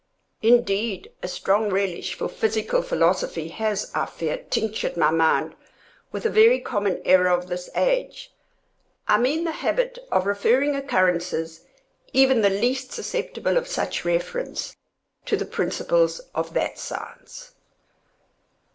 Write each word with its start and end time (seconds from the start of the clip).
Indeed, 0.41 1.11
a 1.21 1.27
strong 1.27 1.69
relish 1.69 2.15
for 2.15 2.27
physical 2.27 2.81
philosophy 2.81 3.49
has, 3.49 3.91
I 3.93 4.07
fear, 4.07 4.37
tinctured 4.49 4.97
my 4.97 5.11
mind 5.11 5.53
with 6.11 6.25
a 6.25 6.29
very 6.31 6.59
common 6.59 7.03
error 7.05 7.27
of 7.27 7.49
this 7.49 7.69
age—I 7.75 9.19
mean 9.19 9.43
the 9.43 9.51
habit 9.51 9.99
of 10.11 10.25
referring 10.25 10.75
occurrences, 10.75 11.65
even 12.13 12.41
the 12.41 12.49
least 12.49 12.91
susceptible 12.91 13.57
of 13.57 13.67
such 13.67 14.03
reference, 14.03 14.75
to 15.25 15.37
the 15.37 15.45
principles 15.45 16.17
of 16.33 16.55
that 16.55 16.79
science. 16.79 17.53